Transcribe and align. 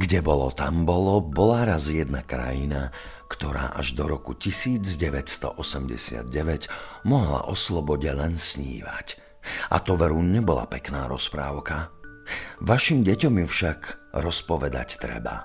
Kde 0.00 0.24
bolo, 0.24 0.48
tam 0.48 0.88
bolo, 0.88 1.20
bola 1.20 1.68
raz 1.68 1.92
jedna 1.92 2.24
krajina, 2.24 2.88
ktorá 3.28 3.76
až 3.76 3.92
do 3.92 4.08
roku 4.08 4.32
1989 4.32 6.24
mohla 7.04 7.44
o 7.44 7.52
slobode 7.52 8.08
len 8.08 8.40
snívať. 8.40 9.20
A 9.68 9.76
to 9.76 10.00
veru 10.00 10.24
nebola 10.24 10.64
pekná 10.64 11.04
rozprávka. 11.04 11.92
Vašim 12.64 13.04
deťom 13.04 13.44
ju 13.44 13.46
však 13.52 13.80
rozpovedať 14.16 14.96
treba. 14.96 15.44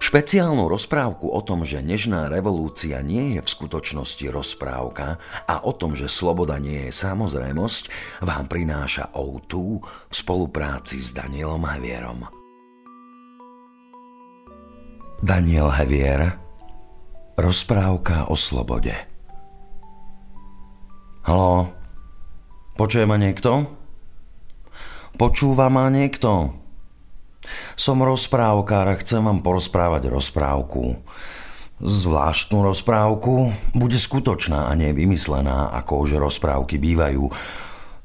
Špeciálnu 0.00 0.64
rozprávku 0.64 1.28
o 1.28 1.44
tom, 1.44 1.60
že 1.60 1.84
nežná 1.84 2.32
revolúcia 2.32 3.04
nie 3.04 3.36
je 3.36 3.44
v 3.44 3.52
skutočnosti 3.52 4.24
rozprávka 4.32 5.20
a 5.44 5.60
o 5.60 5.76
tom, 5.76 5.92
že 5.92 6.08
sloboda 6.08 6.56
nie 6.56 6.88
je 6.88 6.92
samozrejmosť, 7.04 7.84
vám 8.24 8.48
prináša 8.48 9.12
O2 9.12 9.84
v 10.08 10.14
spolupráci 10.16 11.04
s 11.04 11.12
Danielom 11.12 11.68
Havierom. 11.68 12.37
Daniel 15.18 15.74
Havier 15.74 16.38
Rozprávka 17.34 18.30
o 18.30 18.38
slobode 18.38 18.94
Halo, 21.26 21.74
počuje 22.78 23.02
ma 23.02 23.18
niekto? 23.18 23.66
Počúva 25.18 25.74
ma 25.74 25.90
niekto? 25.90 26.54
Som 27.74 28.06
rozprávkár 28.06 28.94
a 28.94 28.98
chcem 29.02 29.18
vám 29.18 29.42
porozprávať 29.42 30.06
rozprávku. 30.06 31.02
Zvláštnu 31.82 32.62
rozprávku 32.62 33.50
bude 33.74 33.98
skutočná 33.98 34.70
a 34.70 34.72
nevymyslená, 34.78 35.74
ako 35.82 36.06
už 36.06 36.22
rozprávky 36.22 36.78
bývajú. 36.78 37.26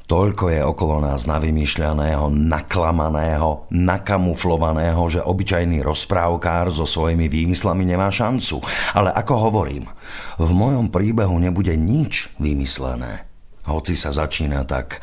Toľko 0.03 0.51
je 0.51 0.59
okolo 0.59 0.99
nás 0.99 1.23
navymýšľaného, 1.23 2.27
naklamaného, 2.27 3.71
nakamuflovaného, 3.71 4.99
že 5.07 5.23
obyčajný 5.23 5.79
rozprávkár 5.79 6.75
so 6.75 6.83
svojimi 6.83 7.31
výmyslami 7.31 7.87
nemá 7.87 8.11
šancu. 8.11 8.59
Ale 8.91 9.15
ako 9.15 9.33
hovorím, 9.47 9.87
v 10.35 10.49
mojom 10.51 10.91
príbehu 10.91 11.39
nebude 11.39 11.71
nič 11.79 12.35
vymyslené. 12.35 13.23
Hoci 13.63 13.95
sa 13.95 14.11
začína 14.11 14.67
tak 14.67 14.99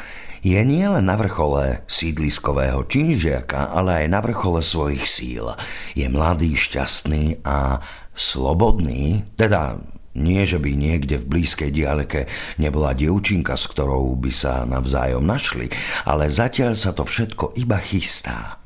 je 0.44 0.60
nielen 0.60 1.08
na 1.08 1.16
vrchole 1.16 1.88
sídliskového 1.88 2.84
činžiaka, 2.84 3.72
ale 3.72 4.04
aj 4.04 4.08
na 4.12 4.20
vrchole 4.20 4.60
svojich 4.60 5.08
síl. 5.08 5.56
Je 5.96 6.04
mladý, 6.12 6.60
šťastný 6.60 7.40
a 7.48 7.80
slobodný, 8.12 9.24
teda 9.40 9.80
nie, 10.14 10.46
že 10.46 10.62
by 10.62 10.78
niekde 10.78 11.18
v 11.18 11.26
blízkej 11.26 11.74
dialeke 11.74 12.30
nebola 12.62 12.94
dievčinka, 12.94 13.58
s 13.58 13.66
ktorou 13.66 14.14
by 14.20 14.30
sa 14.30 14.68
navzájom 14.68 15.26
našli, 15.26 15.74
ale 16.06 16.30
zatiaľ 16.30 16.78
sa 16.78 16.94
to 16.94 17.02
všetko 17.02 17.58
iba 17.58 17.82
chystá. 17.82 18.62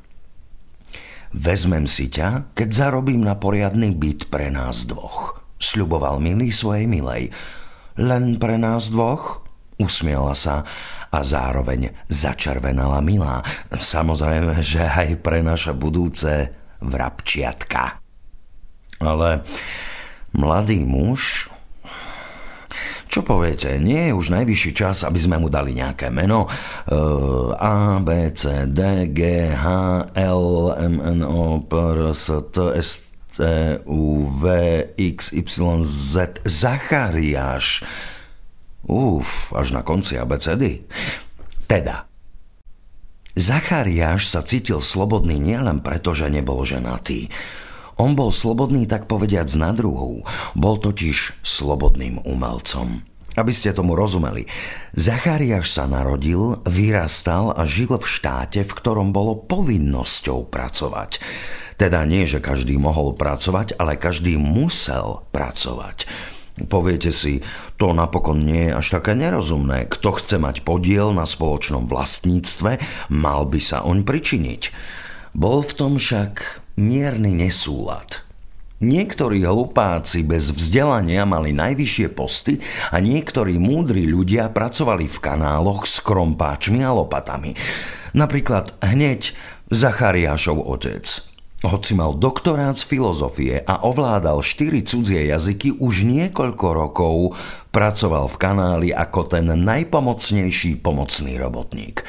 Vezmem 1.31 1.87
si 1.87 2.11
ťa, 2.11 2.51
keď 2.57 2.69
zarobím 2.73 3.23
na 3.23 3.37
poriadny 3.37 3.93
byt 3.93 4.27
pre 4.27 4.49
nás 4.51 4.89
dvoch, 4.89 5.39
sľuboval 5.61 6.19
milý 6.19 6.51
svojej 6.51 6.89
milej. 6.89 7.31
Len 7.95 8.41
pre 8.41 8.57
nás 8.57 8.89
dvoch? 8.89 9.45
Usmiela 9.77 10.33
sa 10.33 10.65
a 11.11 11.19
zároveň 11.23 11.93
začervenala 12.11 12.99
milá. 13.03 13.43
Samozrejme, 13.71 14.59
že 14.63 14.83
aj 14.83 15.23
pre 15.23 15.39
naše 15.43 15.71
budúce 15.71 16.51
vrabčiatka. 16.83 17.99
Ale 19.01 19.45
mladý 20.33 20.83
muž... 20.83 21.51
Čo 23.07 23.23
poviete, 23.23 23.79
nie 23.79 24.11
je 24.11 24.13
už 24.13 24.35
najvyšší 24.35 24.71
čas, 24.75 25.01
aby 25.07 25.15
sme 25.17 25.39
mu 25.39 25.47
dali 25.47 25.71
nejaké 25.71 26.11
meno? 26.11 26.45
Uh, 26.91 27.55
A, 27.55 28.03
B, 28.03 28.29
C, 28.35 28.67
D, 28.67 29.09
G, 29.15 29.47
H, 29.47 29.65
L, 30.13 30.75
M, 30.75 30.99
N, 30.99 31.23
O, 31.23 31.63
P, 31.63 31.71
R, 31.71 32.11
S, 32.11 32.29
T, 32.51 32.57
S, 32.77 33.07
T, 33.33 33.41
U, 33.87 34.27
V, 34.27 34.43
X, 34.99 35.31
Y, 35.33 35.47
Z. 35.87 36.43
Zachariáš. 36.43 37.81
Uf, 38.85 39.55
až 39.57 39.73
na 39.73 39.81
konci 39.81 40.19
abecedy. 40.19 40.85
Teda, 41.65 42.07
Zachariáš 43.37 44.33
sa 44.33 44.41
cítil 44.41 44.81
slobodný 44.81 45.37
nielen 45.37 45.85
preto, 45.85 46.17
že 46.17 46.25
nebol 46.25 46.65
ženatý. 46.65 47.29
On 48.01 48.17
bol 48.17 48.33
slobodný 48.33 48.89
tak 48.89 49.05
povediac 49.05 49.45
na 49.53 49.73
druhú. 49.77 50.25
Bol 50.57 50.81
totiž 50.81 51.45
slobodným 51.45 52.21
umelcom. 52.25 53.05
Aby 53.37 53.53
ste 53.53 53.77
tomu 53.77 53.93
rozumeli, 53.93 54.49
Zachariáš 54.97 55.77
sa 55.77 55.85
narodil, 55.85 56.57
vyrastal 56.65 57.53
a 57.53 57.69
žil 57.69 57.93
v 57.93 58.09
štáte, 58.09 58.65
v 58.65 58.73
ktorom 58.73 59.13
bolo 59.13 59.37
povinnosťou 59.37 60.49
pracovať. 60.49 61.21
Teda 61.77 62.01
nie, 62.09 62.25
že 62.25 62.41
každý 62.41 62.81
mohol 62.81 63.13
pracovať, 63.13 63.77
ale 63.77 64.01
každý 64.01 64.33
musel 64.33 65.21
pracovať. 65.29 66.09
Poviete 66.65 67.13
si, 67.13 67.45
to 67.77 67.93
napokon 67.93 68.41
nie 68.41 68.73
je 68.73 68.73
až 68.73 68.87
také 68.97 69.13
nerozumné. 69.13 69.85
Kto 69.85 70.17
chce 70.17 70.41
mať 70.41 70.65
podiel 70.65 71.13
na 71.13 71.29
spoločnom 71.29 71.85
vlastníctve, 71.85 72.81
mal 73.13 73.45
by 73.45 73.61
sa 73.61 73.85
oň 73.85 74.01
pričiniť. 74.01 74.61
Bol 75.37 75.61
v 75.61 75.73
tom 75.77 76.01
však 76.01 76.65
mierny 76.81 77.37
nesúlad. 77.37 78.25
Niektorí 78.77 79.45
hlupáci 79.45 80.25
bez 80.25 80.53
vzdelania 80.53 81.25
mali 81.29 81.53
najvyššie 81.53 82.07
posty 82.13 82.61
a 82.93 82.97
niektorí 83.01 83.57
múdri 83.61 84.05
ľudia 84.09 84.49
pracovali 84.49 85.05
v 85.05 85.17
kanáloch 85.17 85.85
s 85.85 86.01
krompáčmi 86.01 86.81
a 86.81 86.93
lopatami. 86.93 87.53
Napríklad 88.17 88.77
hneď 88.81 89.33
Zachariášov 89.69 90.57
otec– 90.61 91.05
hoci 91.67 91.93
mal 91.93 92.15
doktorát 92.15 92.79
z 92.79 92.87
filozofie 92.87 93.61
a 93.61 93.83
ovládal 93.83 94.41
štyri 94.41 94.81
cudzie 94.81 95.27
jazyky, 95.29 95.77
už 95.77 96.07
niekoľko 96.07 96.67
rokov 96.73 97.37
pracoval 97.69 98.31
v 98.31 98.39
kanáli 98.39 98.89
ako 98.95 99.37
ten 99.37 99.45
najpomocnejší 99.51 100.79
pomocný 100.81 101.37
robotník. 101.37 102.01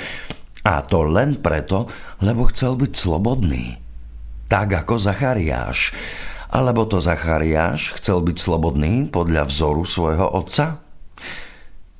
A 0.65 0.83
to 0.83 1.05
len 1.05 1.39
preto, 1.39 1.87
lebo 2.25 2.49
chcel 2.51 2.81
byť 2.81 2.93
slobodný. 2.93 3.79
Tak 4.49 4.87
ako 4.87 4.97
Zachariáš. 4.97 5.93
Alebo 6.49 6.89
to 6.89 7.05
Zachariáš 7.05 8.01
chcel 8.01 8.25
byť 8.25 8.37
slobodný 8.41 9.13
podľa 9.13 9.45
vzoru 9.45 9.85
svojho 9.85 10.25
otca? 10.25 10.88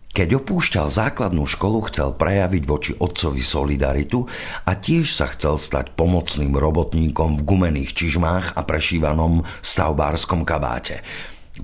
Keď 0.09 0.41
opúšťal 0.41 0.89
základnú 0.89 1.45
školu, 1.45 1.85
chcel 1.93 2.17
prejaviť 2.17 2.63
voči 2.65 2.93
otcovi 2.97 3.45
solidaritu 3.45 4.25
a 4.65 4.73
tiež 4.73 5.05
sa 5.05 5.29
chcel 5.29 5.61
stať 5.61 5.93
pomocným 5.95 6.57
robotníkom 6.57 7.37
v 7.37 7.47
gumených 7.47 7.93
čižmách 7.93 8.57
a 8.57 8.61
prešívanom 8.65 9.45
stavbárskom 9.61 10.49
kabáte. 10.49 11.05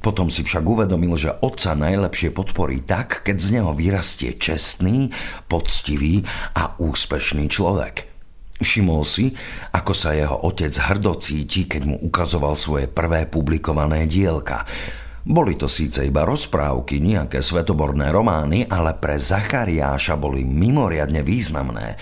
Potom 0.03 0.27
si 0.27 0.43
však 0.43 0.67
uvedomil, 0.67 1.15
že 1.15 1.39
otca 1.39 1.73
najlepšie 1.79 2.35
podporí 2.35 2.83
tak, 2.83 3.23
keď 3.23 3.37
z 3.39 3.49
neho 3.59 3.71
vyrastie 3.73 4.35
čestný, 4.35 5.15
poctivý 5.47 6.27
a 6.53 6.75
úspešný 6.77 7.47
človek. 7.47 8.11
Všimol 8.59 9.03
si, 9.07 9.35
ako 9.75 9.93
sa 9.95 10.15
jeho 10.15 10.47
otec 10.47 10.75
hrdo 10.75 11.19
cíti, 11.19 11.67
keď 11.67 11.83
mu 11.91 11.97
ukazoval 11.99 12.55
svoje 12.59 12.87
prvé 12.91 13.25
publikované 13.25 14.05
dielka– 14.05 14.63
boli 15.25 15.57
to 15.57 15.73
síce 15.73 16.05
iba 16.05 16.29
rozprávky, 16.29 17.01
nejaké 17.01 17.41
svetoborné 17.41 18.13
romány, 18.13 18.69
ale 18.69 18.93
pre 19.01 19.17
Zachariáša 19.17 20.21
boli 20.21 20.45
mimoriadne 20.45 21.25
významné. 21.25 21.97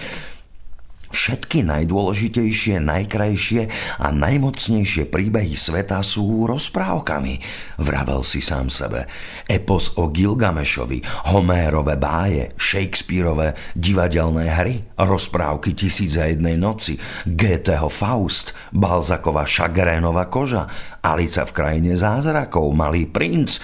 Všetky 1.13 1.61
najdôležitejšie, 1.69 2.81
najkrajšie 2.81 3.69
a 4.01 4.09
najmocnejšie 4.09 5.13
príbehy 5.13 5.53
sveta 5.53 6.01
sú 6.01 6.49
rozprávkami, 6.49 7.37
vravel 7.77 8.25
si 8.25 8.41
sám 8.41 8.73
sebe. 8.73 9.05
Epos 9.45 9.93
o 10.01 10.09
Gilgamešovi, 10.09 11.29
Homérove 11.29 12.01
báje, 12.01 12.57
Shakespeareove 12.57 13.53
divadelné 13.77 14.49
hry, 14.57 14.75
rozprávky 14.97 15.77
Tisíce 15.77 16.33
jednej 16.33 16.57
noci, 16.57 16.97
Goetheho 17.29 17.93
Faust, 17.93 18.57
Balzakova 18.73 19.45
Šagrénova 19.45 20.33
koža, 20.33 20.65
Alica 21.05 21.45
v 21.45 21.53
krajine 21.53 21.93
zázrakov, 22.01 22.73
Malý 22.73 23.05
princ, 23.05 23.61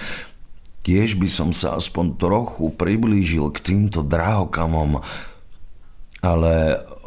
Tiež 0.79 1.19
by 1.19 1.27
som 1.27 1.49
sa 1.51 1.75
aspoň 1.75 2.15
trochu 2.15 2.71
priblížil 2.71 3.51
k 3.51 3.59
týmto 3.61 3.99
drahokamom, 3.99 5.03
ale 6.23 6.53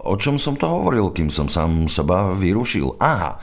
o 0.02 0.14
čom 0.18 0.36
som 0.36 0.58
to 0.58 0.66
hovoril, 0.66 1.14
kým 1.14 1.30
som 1.30 1.46
sám 1.46 1.86
seba 1.86 2.34
vyrušil? 2.34 2.98
Aha, 2.98 3.38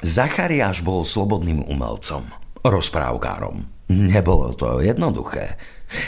Zachariáš 0.00 0.80
bol 0.80 1.04
slobodným 1.04 1.60
umelcom, 1.68 2.24
rozprávkárom. 2.64 3.68
Nebolo 3.92 4.56
to 4.56 4.80
jednoduché. 4.80 5.60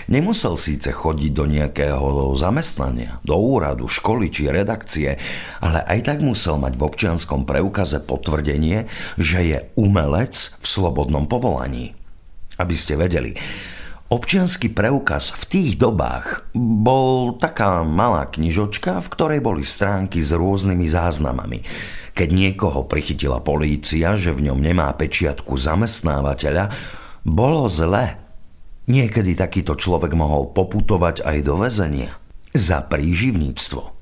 Nemusel 0.07 0.55
síce 0.55 0.95
chodiť 0.95 1.33
do 1.35 1.45
nejakého 1.45 2.33
zamestnania, 2.39 3.19
do 3.27 3.35
úradu, 3.35 3.91
školy 3.91 4.31
či 4.31 4.47
redakcie, 4.49 5.19
ale 5.59 5.83
aj 5.83 5.99
tak 6.07 6.19
musel 6.23 6.57
mať 6.57 6.79
v 6.79 6.87
občianskom 6.87 7.43
preukaze 7.43 7.99
potvrdenie, 7.99 8.87
že 9.19 9.39
je 9.43 9.59
umelec 9.75 10.55
v 10.63 10.65
slobodnom 10.65 11.27
povolaní. 11.27 11.99
Aby 12.63 12.79
ste 12.79 12.95
vedeli, 12.95 13.35
Občiansky 14.13 14.69
preukaz 14.69 15.33
v 15.33 15.45
tých 15.49 15.81
dobách 15.81 16.45
bol 16.53 17.33
taká 17.41 17.81
malá 17.81 18.29
knižočka, 18.29 19.01
v 19.01 19.09
ktorej 19.09 19.41
boli 19.41 19.65
stránky 19.65 20.21
s 20.21 20.37
rôznymi 20.37 20.85
záznamami. 20.85 21.65
Keď 22.13 22.29
niekoho 22.29 22.85
prichytila 22.85 23.41
polícia, 23.41 24.13
že 24.21 24.37
v 24.37 24.53
ňom 24.53 24.61
nemá 24.61 24.93
pečiatku 24.93 25.57
zamestnávateľa, 25.57 26.69
bolo 27.25 27.65
zle. 27.73 28.21
Niekedy 28.85 29.33
takýto 29.33 29.81
človek 29.81 30.13
mohol 30.13 30.53
poputovať 30.53 31.25
aj 31.25 31.39
do 31.41 31.57
väzenia. 31.57 32.13
Za 32.53 32.85
príživníctvo. 32.85 33.97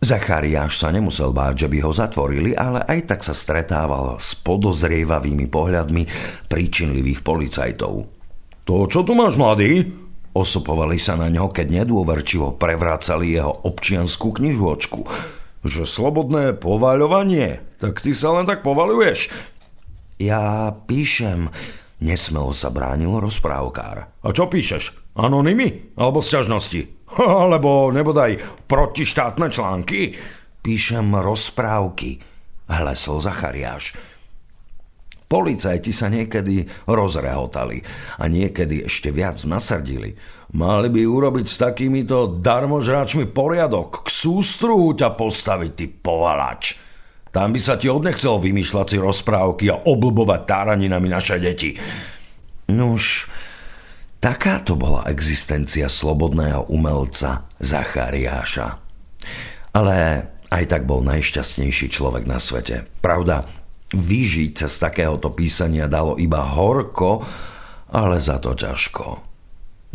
Zachariáš 0.00 0.80
sa 0.80 0.88
nemusel 0.88 1.36
báť, 1.36 1.68
že 1.68 1.68
by 1.68 1.78
ho 1.84 1.92
zatvorili, 1.92 2.56
ale 2.56 2.80
aj 2.88 3.12
tak 3.12 3.20
sa 3.28 3.36
stretával 3.36 4.16
s 4.16 4.32
podozrievavými 4.40 5.52
pohľadmi 5.52 6.02
príčinlivých 6.48 7.20
policajtov. 7.20 8.15
To, 8.66 8.90
čo 8.90 9.06
tu 9.06 9.14
máš, 9.14 9.38
mladý? 9.38 9.94
Osopovali 10.34 10.98
sa 10.98 11.14
na 11.14 11.30
ňo, 11.30 11.54
keď 11.54 11.86
nedôverčivo 11.86 12.58
prevrácali 12.58 13.38
jeho 13.38 13.54
občianskú 13.62 14.34
knižočku. 14.34 15.06
Že 15.62 15.86
slobodné 15.86 16.58
povaľovanie? 16.58 17.62
Tak 17.78 18.02
ty 18.02 18.10
sa 18.10 18.34
len 18.34 18.42
tak 18.42 18.66
povaľuješ? 18.66 19.30
Ja 20.18 20.74
píšem, 20.74 21.46
nesmelo 22.02 22.50
sa 22.50 22.74
bránil 22.74 23.22
rozprávkár. 23.22 24.10
A 24.10 24.28
čo 24.34 24.50
píšeš? 24.50 25.14
Anonymy? 25.14 25.94
Alebo 25.94 26.18
sťažnosti? 26.18 27.06
Alebo 27.46 27.94
nebodaj 27.94 28.66
protištátne 28.66 29.46
články? 29.46 30.18
Píšem 30.66 31.14
rozprávky, 31.22 32.18
hlesol 32.66 33.22
Zachariáš. 33.22 33.94
Policajti 35.26 35.90
sa 35.90 36.06
niekedy 36.06 36.62
rozrehotali 36.86 37.82
a 38.22 38.30
niekedy 38.30 38.86
ešte 38.86 39.10
viac 39.10 39.42
nasrdili. 39.42 40.14
Mali 40.54 40.86
by 40.86 41.02
urobiť 41.02 41.46
s 41.50 41.58
takýmito 41.58 42.38
darmožráčmi 42.38 43.26
poriadok, 43.34 44.06
k 44.06 44.08
sústruhu 44.08 44.94
ťa 44.94 45.18
postaviť, 45.18 45.70
ty 45.74 45.90
povalač. 45.90 46.78
Tam 47.34 47.50
by 47.50 47.58
sa 47.58 47.74
ti 47.74 47.90
odnechcel 47.90 48.38
vymýšľať 48.38 48.86
si 48.86 48.96
rozprávky 49.02 49.66
a 49.68 49.82
oblbovať 49.82 50.40
táraninami 50.46 51.10
naše 51.10 51.42
deti. 51.42 51.74
Nuž, 52.70 53.26
takáto 54.22 54.78
bola 54.78 55.10
existencia 55.10 55.90
slobodného 55.90 56.70
umelca 56.70 57.42
Zachariáša. 57.58 58.78
Ale 59.74 59.94
aj 60.54 60.64
tak 60.70 60.86
bol 60.86 61.02
najšťastnejší 61.02 61.90
človek 61.90 62.24
na 62.24 62.38
svete. 62.38 62.86
Pravda, 63.02 63.65
Vyžiť 63.94 64.52
sa 64.58 64.66
z 64.66 64.76
takéhoto 64.82 65.30
písania 65.30 65.86
dalo 65.86 66.18
iba 66.18 66.42
horko, 66.42 67.22
ale 67.94 68.18
za 68.18 68.42
to 68.42 68.56
ťažko. 68.56 69.22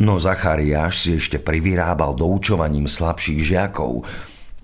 No 0.00 0.16
Zachariáš 0.16 1.04
si 1.04 1.10
ešte 1.20 1.36
privyrábal 1.36 2.16
doučovaním 2.16 2.88
slabších 2.88 3.40
žiakov, 3.44 4.08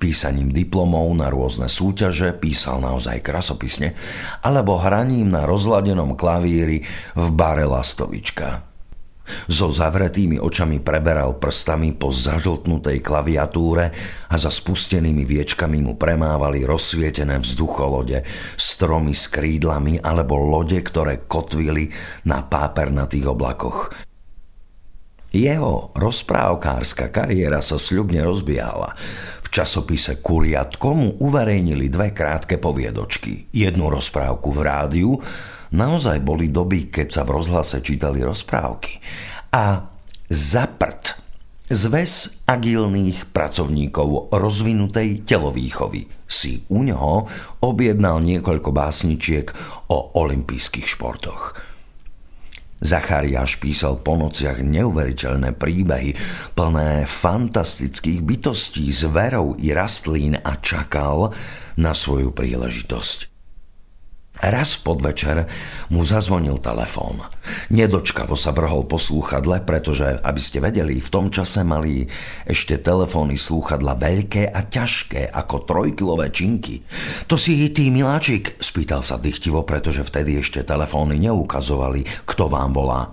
písaním 0.01 0.55
diplomov 0.55 1.11
na 1.13 1.29
rôzne 1.29 1.69
súťaže, 1.69 2.33
písal 2.39 2.81
naozaj 2.81 3.21
krasopisne, 3.21 3.93
alebo 4.41 4.79
hraním 4.81 5.29
na 5.29 5.45
rozladenom 5.45 6.17
klavíri 6.17 6.87
v 7.13 7.27
bare 7.35 7.67
Lastovička. 7.67 8.68
So 9.49 9.73
zavretými 9.73 10.41
očami 10.41 10.81
preberal 10.81 11.37
prstami 11.37 11.95
po 11.97 12.13
zažltnutej 12.13 13.01
klaviatúre 13.01 13.93
a 14.29 14.35
za 14.37 14.53
spustenými 14.53 15.25
viečkami 15.25 15.81
mu 15.85 15.97
premávali 15.97 16.65
rozsvietené 16.65 17.41
vzducholode, 17.41 18.25
stromy 18.57 19.13
s 19.13 19.31
krídlami 19.31 20.01
alebo 20.01 20.37
lode, 20.37 20.81
ktoré 20.81 21.29
kotvili 21.29 21.91
na 22.25 22.45
pápernatých 22.45 23.27
oblakoch. 23.29 23.93
Jeho 25.29 25.93
rozprávkárska 25.93 27.13
kariéra 27.13 27.61
sa 27.61 27.77
sľubne 27.77 28.25
rozbiehala. 28.25 28.97
V 29.45 29.49
časopise 29.53 30.25
Kuriatko 30.25 30.89
mu 30.97 31.09
uverejnili 31.21 31.93
dve 31.93 32.17
krátke 32.17 32.57
poviedočky. 32.57 33.53
Jednu 33.53 33.93
rozprávku 33.93 34.49
v 34.49 34.61
rádiu, 34.65 35.21
Naozaj 35.75 36.25
boli 36.25 36.49
doby, 36.49 36.89
keď 36.89 37.09
sa 37.13 37.23
v 37.29 37.39
rozhlase 37.41 37.85
čítali 37.85 38.25
rozprávky. 38.25 39.01
A 39.53 39.85
zaprt 40.29 41.19
Zväz 41.69 42.33
agilných 42.49 43.29
pracovníkov 43.29 44.33
rozvinutej 44.33 45.29
telovýchovy 45.29 46.09
si 46.25 46.65
u 46.73 46.81
ňoho 46.81 47.29
objednal 47.61 48.25
niekoľko 48.25 48.73
básničiek 48.73 49.53
o 49.93 50.17
olympijských 50.17 50.89
športoch. 50.89 51.61
Zachariáš 52.81 53.61
písal 53.61 54.01
po 54.01 54.17
nociach 54.17 54.65
neuveriteľné 54.65 55.53
príbehy, 55.61 56.17
plné 56.57 57.05
fantastických 57.05 58.25
bytostí, 58.25 58.89
zverov 58.89 59.61
i 59.61 59.69
rastlín 59.77 60.41
a 60.41 60.57
čakal 60.65 61.37
na 61.77 61.93
svoju 61.93 62.33
príležitosť. 62.33 63.38
Raz 64.39 64.79
podvečer 64.79 65.51
mu 65.91 66.07
zazvonil 66.07 66.63
telefón. 66.63 67.27
Nedočkavo 67.75 68.39
sa 68.39 68.55
vrhol 68.55 68.87
po 68.87 68.95
slúchadle, 68.95 69.67
pretože, 69.67 70.15
aby 70.23 70.39
ste 70.39 70.63
vedeli, 70.63 71.03
v 71.03 71.11
tom 71.11 71.27
čase 71.35 71.67
mali 71.67 72.07
ešte 72.47 72.79
telefóny 72.79 73.35
slúchadla 73.35 73.99
veľké 73.99 74.55
a 74.55 74.63
ťažké, 74.63 75.35
ako 75.35 75.67
trojkilové 75.67 76.31
činky. 76.31 76.87
To 77.27 77.35
si 77.35 77.67
ty, 77.75 77.91
miláčik? 77.91 78.63
spýtal 78.63 79.03
sa 79.03 79.19
dychtivo, 79.19 79.67
pretože 79.67 80.07
vtedy 80.07 80.39
ešte 80.39 80.63
telefóny 80.63 81.19
neukazovali, 81.19 82.07
kto 82.23 82.47
vám 82.47 82.71
volá. 82.71 83.11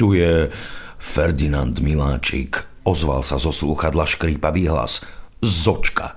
Tu 0.00 0.24
je 0.24 0.48
Ferdinand 0.96 1.76
Miláčik, 1.84 2.64
ozval 2.88 3.20
sa 3.20 3.36
zo 3.36 3.52
slúchadla 3.52 4.08
škrípavý 4.08 4.72
hlas. 4.72 5.04
Zočka. 5.44 6.16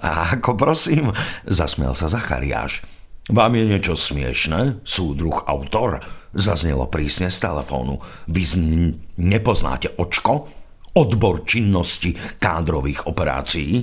A 0.00 0.40
ako 0.40 0.56
prosím, 0.56 1.12
zasmiel 1.44 1.92
sa 1.92 2.08
Zachariáš. 2.08 2.93
Vám 3.24 3.56
je 3.56 3.64
niečo 3.64 3.96
smiešné, 3.96 4.84
súdruh 4.84 5.48
autor? 5.48 6.04
Zaznelo 6.36 6.92
prísne 6.92 7.32
z 7.32 7.40
telefónu. 7.40 7.96
Vy 8.28 8.42
z- 8.44 8.60
nepoznáte 9.16 9.96
očko? 9.96 10.52
Odbor 10.92 11.48
činnosti 11.48 12.12
kádrových 12.36 13.08
operácií? 13.08 13.80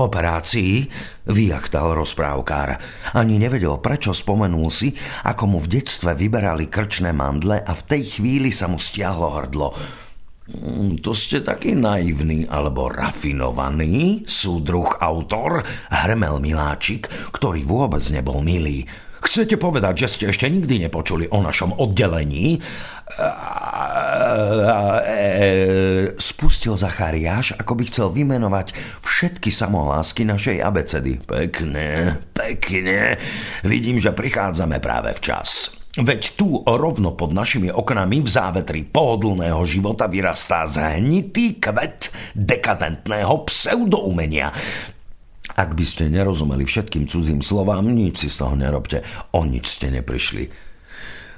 Operácií? 0.00 0.88
Vyjachtal 1.28 1.92
rozprávkár. 1.92 2.80
Ani 3.12 3.36
nevedel, 3.36 3.76
prečo 3.76 4.16
spomenul 4.16 4.72
si, 4.72 4.96
ako 5.28 5.52
mu 5.52 5.58
v 5.60 5.76
detstve 5.76 6.16
vyberali 6.16 6.72
krčné 6.72 7.12
mandle 7.12 7.60
a 7.60 7.76
v 7.76 7.82
tej 7.84 8.02
chvíli 8.16 8.48
sa 8.56 8.72
mu 8.72 8.80
stiahlo 8.80 9.36
hrdlo. 9.36 9.76
Mm, 10.42 10.98
to 10.98 11.14
ste 11.14 11.38
taký 11.38 11.78
naivný 11.78 12.50
alebo 12.50 12.90
rafinovaný, 12.90 14.26
súdruh 14.26 14.98
autor, 14.98 15.62
hrmel 15.86 16.42
Miláčik, 16.42 17.06
ktorý 17.30 17.62
vôbec 17.62 18.02
nebol 18.10 18.42
milý. 18.42 18.82
Chcete 19.22 19.54
povedať, 19.54 20.02
že 20.02 20.08
ste 20.10 20.24
ešte 20.34 20.50
nikdy 20.50 20.82
nepočuli 20.82 21.30
o 21.30 21.38
našom 21.38 21.78
oddelení? 21.78 22.58
Spustil 26.18 26.74
Zachariáš, 26.74 27.54
ako 27.54 27.78
by 27.78 27.82
chcel 27.86 28.10
vymenovať 28.10 28.74
všetky 28.98 29.54
samohlásky 29.54 30.26
našej 30.26 30.58
abecedy. 30.58 31.22
Pekne, 31.22 32.18
pekne. 32.34 33.14
Vidím, 33.62 34.02
že 34.02 34.10
prichádzame 34.10 34.82
práve 34.82 35.14
včas. 35.14 35.81
Veď 35.92 36.40
tu 36.40 36.64
rovno 36.64 37.12
pod 37.12 37.36
našimi 37.36 37.68
oknami 37.68 38.24
v 38.24 38.28
závetri 38.28 38.80
pohodlného 38.80 39.60
života 39.68 40.08
vyrastá 40.08 40.64
zhnitý 40.64 41.60
kvet 41.60 42.08
dekadentného 42.32 43.44
pseudoumenia. 43.44 44.56
Ak 45.52 45.76
by 45.76 45.84
ste 45.84 46.08
nerozumeli 46.08 46.64
všetkým 46.64 47.04
cudzím 47.04 47.44
slovám, 47.44 47.92
nič 47.92 48.24
si 48.24 48.28
z 48.32 48.40
toho 48.40 48.56
nerobte. 48.56 49.04
O 49.36 49.44
nič 49.44 49.68
ste 49.68 49.92
neprišli. 49.92 50.71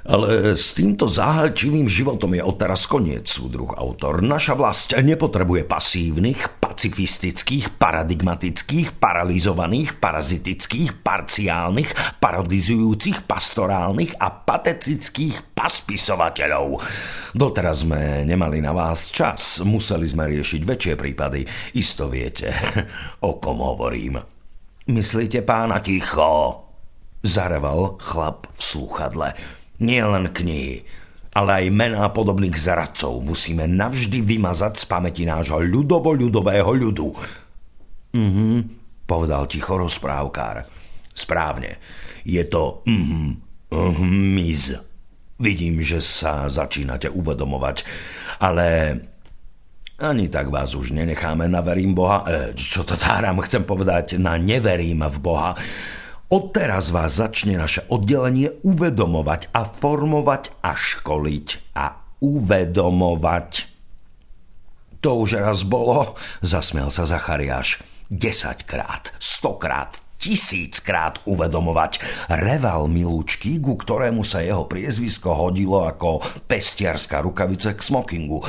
Ale 0.05 0.53
s 0.53 0.77
týmto 0.77 1.09
záhalčivým 1.09 1.89
životom 1.89 2.37
je 2.37 2.45
odteraz 2.45 2.85
koniec, 2.85 3.25
súdruh 3.25 3.73
autor. 3.73 4.21
Naša 4.21 4.53
vlast 4.53 4.93
nepotrebuje 4.93 5.65
pasívnych, 5.65 6.61
pacifistických, 6.61 7.73
paradigmatických, 7.81 9.01
paralizovaných, 9.01 9.97
parazitických, 9.97 11.01
parciálnych, 11.01 12.21
parodizujúcich, 12.21 13.25
pastorálnych 13.25 14.21
a 14.21 14.29
patetických 14.29 15.57
paspisovateľov. 15.57 16.85
Doteraz 17.33 17.81
sme 17.81 18.29
nemali 18.29 18.61
na 18.61 18.77
vás 18.77 19.09
čas, 19.09 19.65
museli 19.65 20.05
sme 20.05 20.29
riešiť 20.29 20.61
väčšie 20.61 20.93
prípady. 20.93 21.49
Isto 21.81 22.05
viete, 22.05 22.53
o 23.25 23.41
kom 23.41 23.57
hovorím. 23.57 24.21
Myslíte 24.85 25.41
pána 25.41 25.81
ticho? 25.81 26.61
Zareval 27.25 27.97
chlap 27.97 28.53
v 28.53 28.61
sluchadle. 28.61 29.29
Nie 29.81 30.07
len 30.07 30.31
knihy, 30.31 30.87
ale 31.35 31.67
aj 31.67 31.75
mená 31.75 32.07
podobných 32.15 32.55
zradcov 32.55 33.19
musíme 33.19 33.67
navždy 33.67 34.23
vymazať 34.23 34.79
z 34.79 34.85
pamäti 34.87 35.23
nášho 35.27 35.59
ľudovo-ľudového 35.59 36.71
ľudu. 36.71 37.07
Mhm, 38.15 38.55
povedal 39.03 39.43
ticho 39.51 39.75
rozprávkár. 39.75 40.63
Správne. 41.11 41.79
Je 42.23 42.43
to 42.47 42.83
mhm, 42.87 43.35
mhm, 43.67 44.07
miz. 44.31 44.71
Vidím, 45.35 45.83
že 45.83 45.99
sa 45.99 46.47
začínate 46.47 47.11
uvedomovať, 47.11 47.83
ale 48.39 48.67
ani 49.99 50.27
tak 50.27 50.51
vás 50.51 50.75
už 50.75 50.91
nenecháme 50.91 51.47
na 51.47 51.59
verím 51.63 51.95
Boha. 51.95 52.23
E, 52.23 52.55
čo 52.55 52.83
to 52.83 52.99
táram, 52.99 53.39
chcem 53.43 53.63
povedať, 53.63 54.19
na 54.19 54.35
neverím 54.35 55.03
v 55.07 55.17
Boha. 55.19 55.51
Odteraz 56.25 56.89
vás 56.89 57.21
začne 57.21 57.53
naše 57.53 57.85
oddelenie 57.85 58.49
uvedomovať 58.65 59.53
a 59.53 59.61
formovať 59.61 60.57
a 60.65 60.73
školiť 60.73 61.77
a 61.77 62.01
uvedomovať. 62.17 63.51
To 65.05 65.21
už 65.21 65.37
raz 65.37 65.61
bolo, 65.61 66.17
zasmiel 66.41 66.89
sa 66.89 67.05
Zachariáš. 67.05 67.77
Desaťkrát, 68.09 69.13
stokrát, 69.21 70.01
tisíckrát 70.17 71.21
uvedomovať. 71.29 72.01
Reval 72.33 72.89
Milúčky, 72.89 73.61
ku 73.61 73.77
ktorému 73.77 74.25
sa 74.25 74.41
jeho 74.41 74.65
priezvisko 74.65 75.29
hodilo 75.29 75.85
ako 75.85 76.25
pestiarská 76.49 77.21
rukavice 77.21 77.77
k 77.77 77.85
smokingu. 77.85 78.41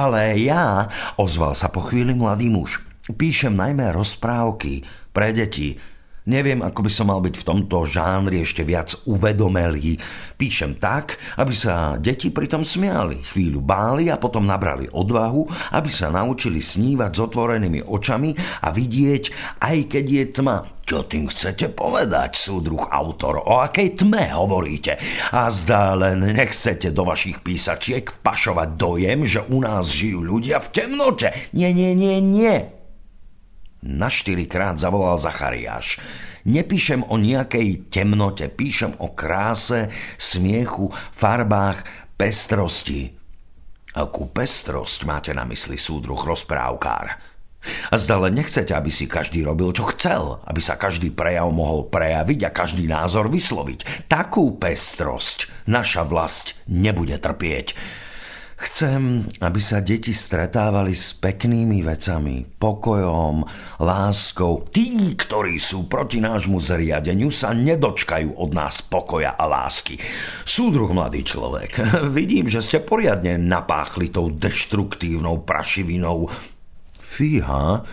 Ale 0.00 0.32
ja, 0.40 0.88
ozval 1.20 1.52
sa 1.52 1.68
po 1.68 1.84
chvíli 1.84 2.16
mladý 2.16 2.48
muž, 2.48 2.80
píšem 3.12 3.52
najmä 3.52 3.92
rozprávky 3.92 4.80
pre 5.12 5.36
deti, 5.36 5.76
Neviem, 6.28 6.60
ako 6.60 6.84
by 6.84 6.90
som 6.92 7.08
mal 7.08 7.24
byť 7.24 7.40
v 7.40 7.46
tomto 7.48 7.88
žánri 7.88 8.44
ešte 8.44 8.60
viac 8.60 8.92
uvedomelý. 9.08 9.96
Píšem 10.36 10.76
tak, 10.76 11.16
aby 11.40 11.56
sa 11.56 11.96
deti 11.96 12.28
pritom 12.28 12.68
smiali, 12.68 13.24
chvíľu 13.24 13.64
báli 13.64 14.12
a 14.12 14.20
potom 14.20 14.44
nabrali 14.44 14.92
odvahu, 14.92 15.48
aby 15.72 15.88
sa 15.88 16.12
naučili 16.12 16.60
snívať 16.60 17.10
s 17.16 17.20
otvorenými 17.32 17.80
očami 17.80 18.36
a 18.60 18.68
vidieť, 18.68 19.24
aj 19.64 19.76
keď 19.88 20.04
je 20.04 20.24
tma. 20.36 20.58
Čo 20.84 21.08
tým 21.08 21.32
chcete 21.32 21.72
povedať, 21.72 22.36
súdruh 22.36 22.84
autor? 22.92 23.40
O 23.48 23.64
akej 23.64 24.04
tme 24.04 24.28
hovoríte? 24.28 25.00
A 25.32 25.48
zdá 25.48 25.96
len 25.96 26.36
nechcete 26.36 26.92
do 26.92 27.08
vašich 27.08 27.40
písačiek 27.40 28.04
vpašovať 28.04 28.68
dojem, 28.76 29.24
že 29.24 29.44
u 29.48 29.64
nás 29.64 29.88
žijú 29.88 30.20
ľudia 30.20 30.60
v 30.60 30.68
temnote. 30.76 31.32
Nie, 31.56 31.72
nie, 31.72 31.96
nie, 31.96 32.20
nie. 32.20 32.77
Na 33.78 34.10
štyrikrát 34.10 34.74
zavolal 34.74 35.22
Zachariáš. 35.22 36.02
Nepíšem 36.42 37.06
o 37.06 37.14
nejakej 37.14 37.92
temnote, 37.94 38.50
píšem 38.50 38.98
o 38.98 39.14
kráse, 39.14 39.86
smiechu, 40.18 40.90
farbách, 41.14 41.86
pestrosti. 42.18 43.14
Akú 43.94 44.26
pestrosť 44.30 45.06
máte 45.06 45.30
na 45.30 45.46
mysli 45.46 45.78
súdruh 45.78 46.18
rozprávkár? 46.18 47.06
A 47.90 47.94
zda 47.98 48.22
nechcete, 48.30 48.70
aby 48.70 48.90
si 48.90 49.10
každý 49.10 49.42
robil, 49.42 49.74
čo 49.74 49.90
chcel, 49.94 50.38
aby 50.46 50.62
sa 50.62 50.78
každý 50.78 51.10
prejav 51.10 51.50
mohol 51.50 51.90
prejaviť 51.90 52.40
a 52.46 52.54
každý 52.54 52.86
názor 52.86 53.26
vysloviť. 53.30 54.10
Takú 54.10 54.56
pestrosť 54.56 55.66
naša 55.66 56.06
vlast 56.06 56.54
nebude 56.70 57.18
trpieť. 57.18 57.74
Chcem, 58.58 59.22
aby 59.38 59.62
sa 59.62 59.78
deti 59.78 60.10
stretávali 60.10 60.90
s 60.90 61.14
peknými 61.14 61.86
vecami, 61.86 62.42
pokojom, 62.42 63.46
láskou. 63.78 64.66
Tí, 64.74 65.14
ktorí 65.14 65.62
sú 65.62 65.86
proti 65.86 66.18
nášmu 66.18 66.58
zriadeniu, 66.58 67.30
sa 67.30 67.54
nedočkajú 67.54 68.34
od 68.34 68.50
nás 68.50 68.82
pokoja 68.82 69.38
a 69.38 69.46
lásky. 69.46 70.02
Súdruh, 70.42 70.90
mladý 70.90 71.22
človek, 71.22 71.78
vidím, 72.18 72.50
že 72.50 72.58
ste 72.58 72.82
poriadne 72.82 73.38
napáchli 73.38 74.10
tou 74.10 74.26
deštruktívnou 74.26 75.46
prašivinou. 75.46 76.26
Fíha, 76.98 77.86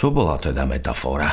to 0.00 0.08
bola 0.08 0.40
teda 0.40 0.64
metafora. 0.64 1.28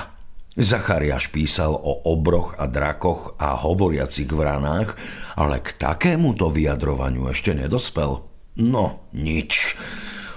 Zachariáš 0.59 1.31
písal 1.31 1.71
o 1.71 2.03
obroch 2.03 2.59
a 2.59 2.67
drakoch 2.67 3.39
a 3.39 3.55
hovoriacich 3.55 4.27
vranách, 4.27 4.99
ale 5.39 5.63
k 5.63 5.71
takémuto 5.79 6.51
vyjadrovaniu 6.51 7.31
ešte 7.31 7.55
nedospel. 7.55 8.30
No, 8.59 9.07
nič, 9.15 9.79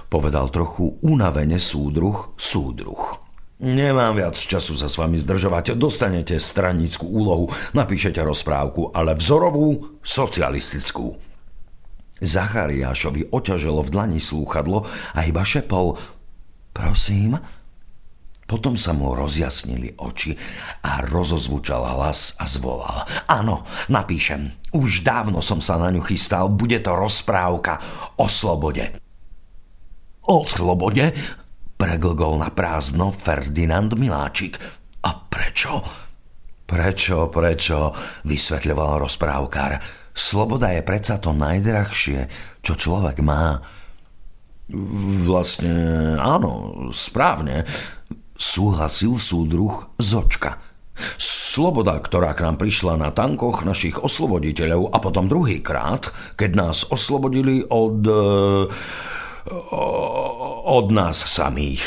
povedal 0.07 0.47
trochu 0.47 0.95
unavene 1.03 1.59
súdruh, 1.59 2.31
súdruh. 2.39 3.19
Nemám 3.55 4.19
viac 4.19 4.35
času 4.35 4.75
sa 4.75 4.91
s 4.91 4.99
vami 4.99 5.15
zdržovať. 5.15 5.79
Dostanete 5.79 6.35
stranickú 6.39 7.07
úlohu, 7.07 7.47
napíšete 7.71 8.19
rozprávku, 8.19 8.91
ale 8.91 9.15
vzorovú, 9.15 9.99
socialistickú. 10.03 11.15
Zachariášovi 12.19 13.31
oťaželo 13.31 13.83
v 13.83 13.91
dlani 13.91 14.19
slúchadlo 14.23 14.87
a 15.15 15.19
iba 15.27 15.43
šepol 15.43 15.99
Prosím? 16.75 17.39
Potom 18.45 18.77
sa 18.77 18.93
mu 18.93 19.17
rozjasnili 19.17 19.97
oči 19.97 20.37
a 20.85 21.01
rozozvučal 21.01 21.81
hlas 21.97 22.37
a 22.37 22.45
zvolal. 22.45 23.01
Áno, 23.25 23.65
napíšem. 23.89 24.69
Už 24.69 25.01
dávno 25.01 25.41
som 25.41 25.57
sa 25.65 25.81
na 25.81 25.89
ňu 25.89 26.05
chystal. 26.05 26.45
Bude 26.53 26.77
to 26.77 26.93
rozprávka 26.93 27.81
o 28.21 28.29
slobode. 28.29 29.01
O 30.29 30.45
slobode? 30.45 31.09
Preglgol 31.73 32.37
na 32.37 32.53
prázdno 32.53 33.09
Ferdinand 33.09 33.89
Miláčik. 33.97 34.61
A 35.01 35.09
prečo? 35.25 35.81
Prečo, 36.69 37.33
prečo? 37.33 37.97
Vysvetľoval 38.29 39.09
rozprávkar. 39.09 39.71
Sloboda 40.13 40.69
je 40.69 40.85
predsa 40.85 41.17
to 41.17 41.33
najdrahšie, 41.33 42.29
čo 42.61 42.73
človek 42.77 43.25
má. 43.25 43.57
Vlastne 45.25 45.73
áno, 46.21 46.85
správne 46.93 47.65
súhlasil 48.35 49.15
súdruh 49.17 49.89
Zočka. 49.99 50.59
Sloboda, 51.19 51.99
ktorá 51.99 52.31
k 52.31 52.47
nám 52.47 52.55
prišla 52.55 52.95
na 52.95 53.11
tankoch 53.11 53.67
našich 53.67 53.99
osloboditeľov 53.99 54.95
a 54.95 54.97
potom 55.03 55.27
druhýkrát, 55.27 56.11
keď 56.39 56.51
nás 56.55 56.87
oslobodili 56.87 57.67
od... 57.67 57.99
od 60.65 60.87
nás 60.91 61.17
samých. 61.19 61.83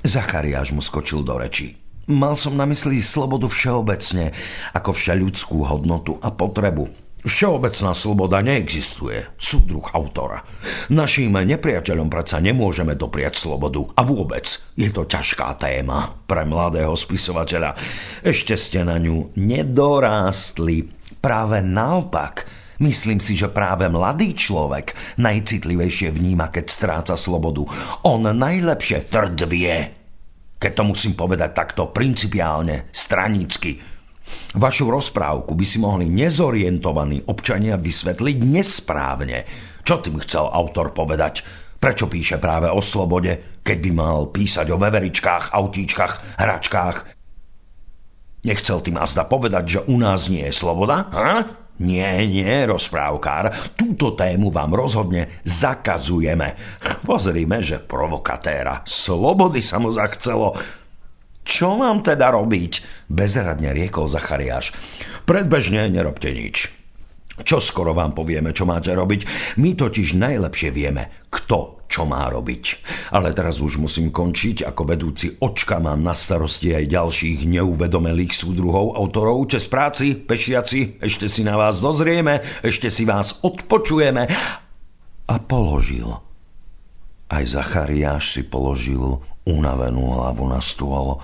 Zachariáš 0.00 0.72
mu 0.72 0.80
skočil 0.84 1.24
do 1.24 1.36
reči. 1.36 1.76
Mal 2.10 2.34
som 2.34 2.56
na 2.56 2.66
mysli 2.66 2.98
slobodu 3.04 3.46
všeobecne, 3.46 4.32
ako 4.74 4.90
všeľudskú 4.96 5.62
hodnotu 5.62 6.16
a 6.20 6.32
potrebu. 6.32 6.88
Všeobecná 7.20 7.92
sloboda 7.92 8.40
neexistuje, 8.40 9.36
súdruh 9.36 9.84
autora. 9.92 10.40
Naším 10.88 11.36
nepriateľom 11.44 12.08
predsa 12.08 12.40
nemôžeme 12.40 12.96
dopriať 12.96 13.36
slobodu. 13.36 13.84
A 13.92 14.00
vôbec 14.08 14.48
je 14.72 14.88
to 14.88 15.04
ťažká 15.04 15.52
téma 15.60 16.16
pre 16.24 16.48
mladého 16.48 16.96
spisovateľa. 16.96 17.76
Ešte 18.24 18.56
ste 18.56 18.88
na 18.88 18.96
ňu 18.96 19.36
nedorástli. 19.36 20.88
Práve 21.20 21.60
naopak, 21.60 22.48
myslím 22.80 23.20
si, 23.20 23.36
že 23.36 23.52
práve 23.52 23.84
mladý 23.92 24.32
človek 24.32 25.20
najcitlivejšie 25.20 26.16
vníma, 26.16 26.48
keď 26.48 26.72
stráca 26.72 27.14
slobodu. 27.20 27.68
On 28.08 28.24
najlepšie 28.24 29.12
trdvie, 29.12 29.92
keď 30.56 30.72
to 30.72 30.82
musím 30.88 31.12
povedať 31.12 31.52
takto 31.52 31.92
principiálne, 31.92 32.88
stranícky 32.96 33.99
Vašu 34.56 34.90
rozprávku 34.90 35.54
by 35.54 35.64
si 35.66 35.78
mohli 35.78 36.10
nezorientovaní 36.10 37.26
občania 37.30 37.78
vysvetliť 37.78 38.36
nesprávne. 38.42 39.46
Čo 39.86 40.02
tým 40.02 40.18
chcel 40.22 40.50
autor 40.50 40.90
povedať? 40.90 41.46
Prečo 41.80 42.10
píše 42.12 42.36
práve 42.36 42.68
o 42.68 42.84
slobode, 42.84 43.62
keď 43.64 43.78
by 43.80 43.90
mal 43.94 44.18
písať 44.28 44.68
o 44.68 44.76
veveričkách, 44.76 45.56
autíčkach, 45.56 46.36
hračkách? 46.36 46.96
Nechcel 48.44 48.78
tým 48.84 49.00
azda 49.00 49.24
povedať, 49.24 49.64
že 49.64 49.80
u 49.88 49.96
nás 49.96 50.28
nie 50.28 50.44
je 50.44 50.54
sloboda? 50.56 51.08
Ha? 51.12 51.36
Nie, 51.80 52.28
nie, 52.28 52.68
rozprávkár, 52.68 53.72
túto 53.72 54.12
tému 54.12 54.52
vám 54.52 54.76
rozhodne 54.76 55.40
zakazujeme. 55.48 56.52
Pozrime, 57.08 57.64
že 57.64 57.80
provokatéra. 57.80 58.84
Slobody 58.84 59.64
sa 59.64 59.80
mu 59.80 59.88
zachcelo. 59.88 60.60
Čo 61.44 61.80
mám 61.80 62.04
teda 62.04 62.30
robiť? 62.30 63.06
Bezradne 63.08 63.72
riekol 63.72 64.06
Zachariáš. 64.12 64.76
Predbežne 65.24 65.88
nerobte 65.88 66.30
nič. 66.30 66.70
Čo 67.40 67.56
skoro 67.58 67.96
vám 67.96 68.12
povieme, 68.12 68.52
čo 68.52 68.68
máte 68.68 68.92
robiť. 68.92 69.54
My 69.56 69.72
totiž 69.72 70.16
najlepšie 70.16 70.70
vieme, 70.72 71.24
kto 71.32 71.80
čo 71.90 72.06
má 72.06 72.30
robiť. 72.30 72.64
Ale 73.10 73.34
teraz 73.34 73.58
už 73.58 73.82
musím 73.82 74.14
končiť, 74.14 74.62
ako 74.62 74.82
vedúci 74.86 75.34
očka 75.42 75.82
mám 75.82 76.06
na 76.06 76.14
starosti 76.14 76.70
aj 76.70 76.86
ďalších 76.86 77.50
neuvedomelých 77.50 78.30
súdruhov 78.30 78.94
autorov. 78.94 79.50
Čes 79.50 79.66
práci, 79.66 80.14
pešiaci, 80.14 81.02
ešte 81.02 81.26
si 81.26 81.42
na 81.42 81.58
vás 81.58 81.82
dozrieme, 81.82 82.46
ešte 82.62 82.92
si 82.94 83.02
vás 83.02 83.42
odpočujeme. 83.42 84.30
A 85.26 85.34
položil. 85.42 86.14
Aj 87.30 87.44
Zachariáš 87.46 88.38
si 88.38 88.42
položil 88.46 89.22
unavenú 89.48 90.16
hlavu 90.16 90.44
na 90.48 90.60
stôl. 90.60 91.20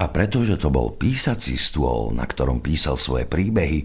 A 0.00 0.04
pretože 0.08 0.56
to 0.56 0.72
bol 0.72 0.96
písací 0.96 1.60
stôl, 1.60 2.12
na 2.16 2.24
ktorom 2.24 2.64
písal 2.64 2.96
svoje 2.96 3.28
príbehy, 3.28 3.84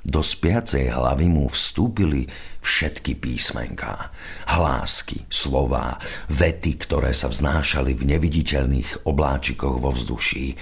do 0.00 0.24
spiacej 0.24 0.96
hlavy 0.96 1.28
mu 1.28 1.44
vstúpili 1.52 2.24
všetky 2.64 3.20
písmenká, 3.20 4.08
hlásky, 4.48 5.28
slová, 5.28 6.00
vety, 6.32 6.80
ktoré 6.80 7.12
sa 7.12 7.28
vznášali 7.28 7.92
v 7.92 8.16
neviditeľných 8.16 9.04
obláčikoch 9.04 9.76
vo 9.76 9.92
vzduší. 9.92 10.56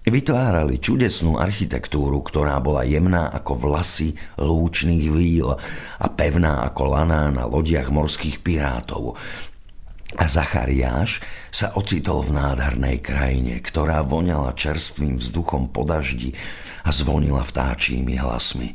Vytvárali 0.00 0.80
čudesnú 0.80 1.36
architektúru, 1.36 2.24
ktorá 2.24 2.56
bola 2.62 2.86
jemná 2.88 3.28
ako 3.34 3.68
vlasy 3.68 4.16
lúčných 4.38 5.06
víl 5.12 5.50
a 6.00 6.06
pevná 6.08 6.64
ako 6.70 6.82
laná 6.94 7.28
na 7.28 7.44
lodiach 7.44 7.92
morských 7.92 8.40
pirátov. 8.40 9.18
A 10.18 10.26
Zachariáš 10.26 11.22
sa 11.54 11.70
ocitol 11.78 12.26
v 12.26 12.34
nádhernej 12.34 12.98
krajine, 12.98 13.62
ktorá 13.62 14.02
voňala 14.02 14.58
čerstvým 14.58 15.22
vzduchom 15.22 15.70
po 15.70 15.86
daždi 15.86 16.34
a 16.82 16.90
zvonila 16.90 17.46
vtáčími 17.46 18.18
hlasmi. 18.18 18.74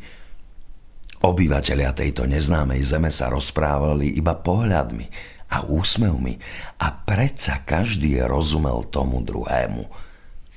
Obyvatelia 1.19 1.91
tejto 1.91 2.23
neznámej 2.23 2.85
zeme 2.87 3.11
sa 3.11 3.27
rozprávali 3.33 4.15
iba 4.15 4.37
pohľadmi 4.37 5.35
a 5.51 5.67
úsmevmi 5.67 6.39
a 6.79 6.87
predsa 7.03 7.63
každý 7.67 8.21
rozumel 8.23 8.87
tomu 8.87 9.19
druhému. 9.19 9.83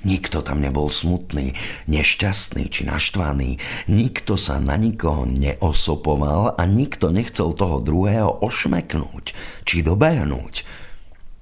Nikto 0.07 0.47
tam 0.47 0.62
nebol 0.62 0.95
smutný, 0.95 1.59
nešťastný 1.90 2.71
či 2.71 2.87
naštvaný, 2.87 3.59
nikto 3.90 4.38
sa 4.38 4.62
na 4.62 4.78
nikoho 4.78 5.26
neosopoval 5.26 6.55
a 6.55 6.62
nikto 6.71 7.11
nechcel 7.11 7.50
toho 7.50 7.83
druhého 7.83 8.38
ošmeknúť 8.38 9.35
či 9.67 9.83
dobehnúť. 9.83 10.62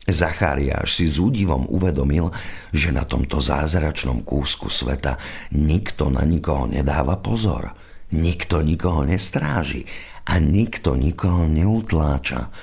Zachariáš 0.06 1.02
si 1.02 1.06
s 1.10 1.18
údivom 1.18 1.66
uvedomil, 1.66 2.30
že 2.70 2.94
na 2.94 3.02
tomto 3.02 3.42
zázračnom 3.42 4.22
kúsku 4.22 4.70
sveta 4.70 5.18
nikto 5.52 6.08
na 6.08 6.22
nikoho 6.22 6.70
nedáva 6.70 7.18
pozor, 7.18 7.74
nikto 8.14 8.62
nikoho 8.62 9.02
nestráži 9.02 9.82
a 10.30 10.38
nikto 10.38 10.94
nikoho 10.94 11.50
neutláča. 11.50 12.54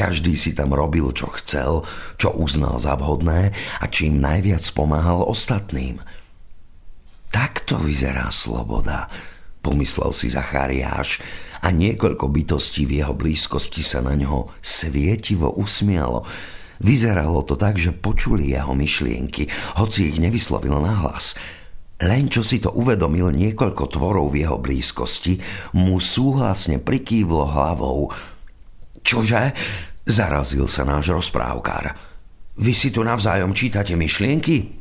Každý 0.00 0.32
si 0.32 0.56
tam 0.56 0.72
robil, 0.72 1.12
čo 1.12 1.28
chcel, 1.36 1.84
čo 2.16 2.32
uznal 2.32 2.80
za 2.80 2.96
vhodné 2.96 3.52
a 3.52 3.84
čím 3.84 4.16
najviac 4.16 4.64
pomáhal 4.72 5.28
ostatným. 5.28 6.00
Takto 7.28 7.76
vyzerá 7.76 8.32
sloboda, 8.32 9.12
pomyslel 9.60 10.16
si 10.16 10.32
Zachariáš 10.32 11.20
a 11.60 11.68
niekoľko 11.68 12.32
bytostí 12.32 12.88
v 12.88 13.04
jeho 13.04 13.12
blízkosti 13.12 13.84
sa 13.84 14.00
na 14.00 14.16
ňo 14.16 14.48
svietivo 14.64 15.52
usmialo. 15.52 16.24
Vyzeralo 16.80 17.44
to 17.44 17.60
tak, 17.60 17.76
že 17.76 17.92
počuli 17.92 18.56
jeho 18.56 18.72
myšlienky, 18.72 19.52
hoci 19.76 20.16
ich 20.16 20.16
nevyslovil 20.16 20.80
nahlas. 20.80 21.36
Len 22.00 22.32
čo 22.32 22.40
si 22.40 22.56
to 22.56 22.72
uvedomil 22.72 23.28
niekoľko 23.36 23.84
tvorov 23.92 24.32
v 24.32 24.48
jeho 24.48 24.56
blízkosti, 24.56 25.44
mu 25.76 26.00
súhlasne 26.00 26.80
prikývlo 26.80 27.44
hlavou. 27.44 28.08
Čože? 29.04 29.52
Zarazil 30.08 30.66
sa 30.66 30.82
náš 30.88 31.12
rozprávkár. 31.12 31.92
Vy 32.60 32.72
si 32.76 32.88
tu 32.92 33.00
navzájom 33.00 33.56
čítate 33.56 33.96
myšlienky? 33.96 34.80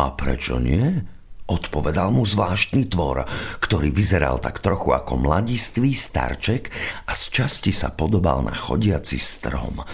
A 0.00 0.14
prečo 0.16 0.56
nie? 0.58 1.04
Odpovedal 1.44 2.08
mu 2.08 2.24
zvláštny 2.24 2.88
tvor, 2.88 3.28
ktorý 3.60 3.92
vyzeral 3.92 4.40
tak 4.40 4.64
trochu 4.64 4.96
ako 4.96 5.20
mladistvý 5.20 5.92
starček 5.92 6.72
a 7.04 7.12
z 7.12 7.22
časti 7.28 7.68
sa 7.68 7.92
podobal 7.92 8.40
na 8.40 8.56
chodiaci 8.56 9.20
strom. 9.20 9.84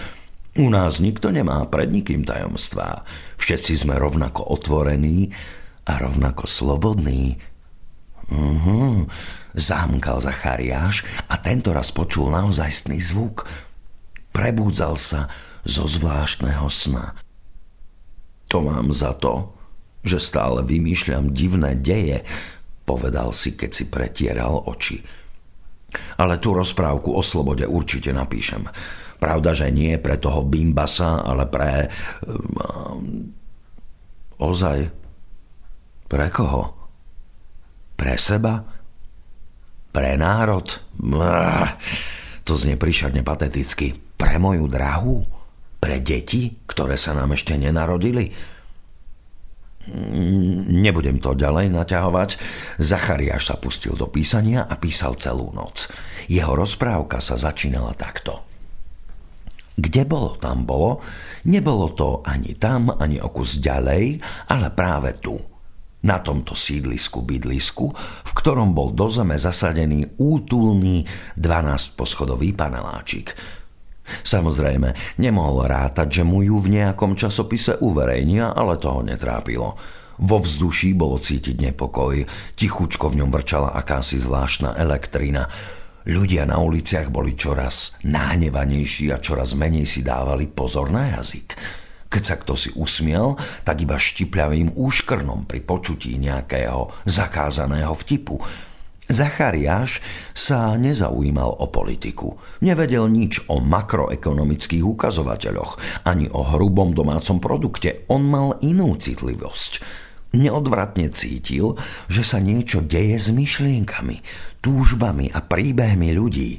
U 0.55 0.67
nás 0.71 1.03
nikto 1.03 1.27
nemá 1.31 1.67
pred 1.67 1.91
nikým 1.91 2.23
tajomstvá. 2.23 3.03
Všetci 3.35 3.83
sme 3.83 3.99
rovnako 3.99 4.47
otvorení 4.47 5.31
a 5.87 5.99
rovnako 5.99 6.47
slobodní. 6.47 7.35
Uh-huh. 8.31 9.11
Zámkal 9.51 10.23
Zachariáš 10.23 11.03
a 11.27 11.35
tento 11.35 11.75
raz 11.75 11.91
počul 11.91 12.31
naozajstný 12.31 12.99
zvuk. 13.03 13.43
Prebúdzal 14.31 14.95
sa 14.95 15.27
zo 15.67 15.85
zvláštneho 15.85 16.67
sna. 16.71 17.13
To 18.51 18.63
mám 18.63 18.91
za 18.91 19.15
to, 19.15 19.55
že 20.01 20.17
stále 20.17 20.65
vymýšľam 20.65 21.31
divné 21.31 21.77
deje, 21.77 22.25
povedal 22.83 23.31
si, 23.31 23.53
keď 23.53 23.71
si 23.71 23.85
pretieral 23.87 24.65
oči. 24.67 24.99
Ale 26.17 26.39
tú 26.39 26.55
rozprávku 26.55 27.13
o 27.13 27.21
slobode 27.21 27.67
určite 27.67 28.11
napíšem. 28.11 28.67
Pravda, 29.21 29.53
že 29.53 29.69
nie 29.69 30.01
pre 30.01 30.17
toho 30.17 30.41
Bimbasa, 30.41 31.21
ale 31.21 31.45
pre... 31.45 31.91
Um, 32.25 33.29
ozaj? 34.41 34.89
Pre 36.09 36.27
koho? 36.33 36.63
Pre 37.93 38.15
seba? 38.17 38.65
Pre 39.91 40.11
národ? 40.17 40.67
to 42.47 42.53
znie 42.57 42.75
príšerne 42.79 43.21
pateticky. 43.21 44.10
Pre 44.21 44.37
moju 44.37 44.69
drahu? 44.69 45.25
Pre 45.81 45.97
deti, 45.97 46.61
ktoré 46.69 46.93
sa 46.93 47.17
nám 47.17 47.33
ešte 47.33 47.57
nenarodili? 47.57 48.29
Nebudem 50.69 51.17
to 51.17 51.33
ďalej 51.33 51.73
naťahovať. 51.73 52.29
Zachariáš 52.77 53.49
sa 53.49 53.55
pustil 53.57 53.97
do 53.97 54.05
písania 54.05 54.69
a 54.69 54.77
písal 54.77 55.17
celú 55.17 55.49
noc. 55.57 55.89
Jeho 56.29 56.53
rozprávka 56.53 57.17
sa 57.17 57.33
začínala 57.33 57.97
takto. 57.97 58.45
Kde 59.73 60.05
bolo, 60.05 60.37
tam 60.37 60.69
bolo. 60.69 61.01
Nebolo 61.49 61.97
to 61.97 62.21
ani 62.21 62.53
tam, 62.61 62.93
ani 62.93 63.17
o 63.17 63.33
kus 63.33 63.57
ďalej, 63.57 64.21
ale 64.53 64.69
práve 64.69 65.17
tu. 65.17 65.33
Na 66.05 66.21
tomto 66.21 66.53
sídlisku, 66.53 67.25
bydlisku, 67.25 67.85
v 67.97 68.31
ktorom 68.37 68.77
bol 68.77 68.93
do 68.93 69.09
zeme 69.09 69.37
zasadený 69.41 70.21
útulný 70.21 71.09
12-poschodový 71.41 72.53
paneláčik. 72.53 73.33
Samozrejme, 74.21 75.17
nemohol 75.19 75.67
rátať, 75.67 76.21
že 76.21 76.23
mu 76.27 76.43
ju 76.43 76.59
v 76.59 76.81
nejakom 76.81 77.15
časopise 77.15 77.79
uverejnia, 77.79 78.53
ale 78.53 78.77
toho 78.77 79.01
netrápilo. 79.05 79.75
Vo 80.21 80.37
vzduší 80.37 80.93
bolo 80.93 81.17
cítiť 81.17 81.57
nepokoj, 81.71 82.21
tichučko 82.53 83.09
v 83.09 83.23
ňom 83.23 83.29
vrčala 83.33 83.73
akási 83.73 84.21
zvláštna 84.21 84.77
elektrina, 84.77 85.49
Ľudia 86.01 86.49
na 86.49 86.57
uliciach 86.57 87.13
boli 87.13 87.37
čoraz 87.37 87.93
náhnevanejší 88.09 89.13
a 89.13 89.21
čoraz 89.21 89.53
menej 89.53 89.85
si 89.85 90.01
dávali 90.01 90.49
pozor 90.49 90.89
na 90.89 91.13
jazyk. 91.13 91.53
Keď 92.09 92.23
sa 92.25 92.35
kto 92.41 92.57
si 92.57 92.73
usmiel, 92.73 93.37
tak 93.61 93.85
iba 93.85 94.01
štipľavým 94.01 94.73
úškrnom 94.73 95.45
pri 95.45 95.61
počutí 95.61 96.17
nejakého 96.17 96.89
zakázaného 97.05 97.93
vtipu. 97.93 98.41
Zachariáš 99.11 99.99
sa 100.31 100.73
nezaujímal 100.79 101.59
o 101.59 101.67
politiku. 101.67 102.39
Nevedel 102.63 103.11
nič 103.11 103.45
o 103.51 103.59
makroekonomických 103.59 104.83
ukazovateľoch, 104.83 106.03
ani 106.07 106.31
o 106.31 106.41
hrubom 106.41 106.95
domácom 106.95 107.43
produkte. 107.43 108.07
On 108.09 108.23
mal 108.23 108.57
inú 108.63 108.95
citlivosť 108.97 110.01
neodvratne 110.31 111.11
cítil, 111.11 111.75
že 112.07 112.23
sa 112.23 112.39
niečo 112.39 112.79
deje 112.79 113.19
s 113.19 113.27
myšlienkami, 113.35 114.23
túžbami 114.63 115.27
a 115.31 115.43
príbehmi 115.43 116.15
ľudí. 116.15 116.51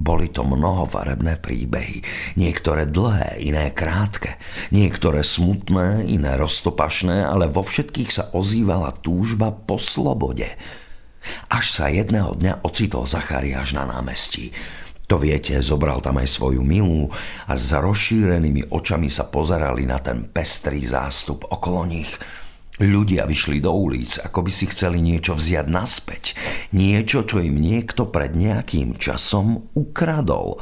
Boli 0.00 0.32
to 0.32 0.40
mnohofarebné 0.40 1.36
príbehy, 1.36 2.00
niektoré 2.40 2.88
dlhé, 2.88 3.44
iné 3.44 3.68
krátke, 3.76 4.40
niektoré 4.72 5.20
smutné, 5.20 6.08
iné 6.08 6.40
roztopašné, 6.40 7.20
ale 7.28 7.52
vo 7.52 7.60
všetkých 7.60 8.10
sa 8.10 8.24
ozývala 8.32 8.96
túžba 9.04 9.52
po 9.52 9.76
slobode. 9.76 10.48
Až 11.48 11.66
sa 11.70 11.86
jedného 11.92 12.34
dňa 12.36 12.66
ocitol 12.66 13.06
Zachariáš 13.06 13.76
na 13.76 13.86
námestí. 13.86 14.50
To 15.12 15.20
viete, 15.20 15.60
zobral 15.60 16.00
tam 16.00 16.18
aj 16.18 16.28
svoju 16.30 16.64
milú 16.64 17.12
a 17.44 17.52
s 17.52 17.76
rozšírenými 17.76 18.72
očami 18.72 19.12
sa 19.12 19.28
pozerali 19.28 19.84
na 19.84 20.00
ten 20.00 20.24
pestrý 20.24 20.88
zástup 20.88 21.44
okolo 21.52 21.84
nich. 21.84 22.08
Ľudia 22.80 23.28
vyšli 23.28 23.60
do 23.60 23.70
ulic, 23.76 24.16
ako 24.18 24.48
by 24.48 24.50
si 24.50 24.66
chceli 24.72 25.04
niečo 25.04 25.36
vziať 25.36 25.66
naspäť. 25.68 26.24
Niečo, 26.72 27.28
čo 27.28 27.44
im 27.44 27.60
niekto 27.60 28.08
pred 28.08 28.32
nejakým 28.32 28.96
časom 28.96 29.70
ukradol. 29.76 30.58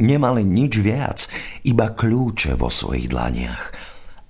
Nemali 0.00 0.42
nič 0.42 0.80
viac, 0.80 1.28
iba 1.68 1.92
kľúče 1.92 2.56
vo 2.56 2.72
svojich 2.72 3.12
dlaniach. 3.12 3.64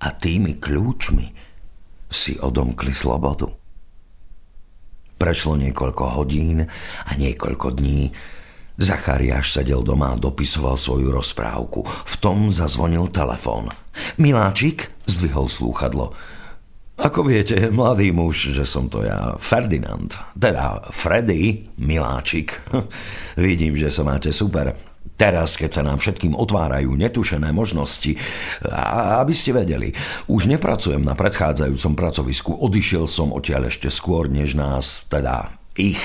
A 0.03 0.07
tými 0.13 0.59
kľúčmi 0.59 1.25
si 2.11 2.37
odomkli 2.37 2.93
slobodu. 2.93 3.56
Prešlo 5.17 5.57
niekoľko 5.57 6.21
hodín 6.21 6.69
a 7.05 7.11
niekoľko 7.17 7.73
dní. 7.73 8.13
Zachariáš 8.77 9.57
sedel 9.57 9.81
doma 9.81 10.13
a 10.13 10.21
dopisoval 10.21 10.77
svoju 10.77 11.09
rozprávku. 11.09 11.81
V 11.85 12.15
tom 12.21 12.53
zazvonil 12.53 13.09
telefón. 13.09 13.73
Miláčik 14.21 14.93
zdvihol 15.09 15.49
slúchadlo. 15.49 16.13
Ako 16.97 17.25
viete, 17.25 17.69
mladý 17.69 18.09
muž, 18.09 18.57
že 18.57 18.65
som 18.65 18.89
to 18.89 19.05
ja, 19.05 19.37
Ferdinand, 19.37 20.09
teda 20.33 20.89
Freddy 20.89 21.69
Miláčik. 21.77 22.57
Vidím, 23.37 23.77
že 23.77 23.93
sa 23.93 24.01
máte 24.01 24.33
super. 24.33 24.86
Teraz, 25.17 25.57
keď 25.57 25.81
sa 25.81 25.83
nám 25.83 25.97
všetkým 25.97 26.37
otvárajú 26.37 26.93
netušené 26.93 27.49
možnosti, 27.49 28.13
a 28.69 29.17
aby 29.17 29.33
ste 29.33 29.49
vedeli, 29.49 29.89
už 30.29 30.45
nepracujem 30.45 31.01
na 31.01 31.17
predchádzajúcom 31.17 31.93
pracovisku, 31.97 32.53
odišiel 32.53 33.09
som 33.09 33.33
odtiaľ 33.33 33.73
ešte 33.73 33.89
skôr, 33.89 34.29
než 34.29 34.53
nás, 34.53 35.09
teda 35.09 35.57
ich 35.77 36.01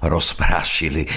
rozprášili. 0.00 1.10